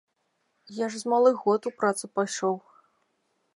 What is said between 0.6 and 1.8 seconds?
Я ж з малых год у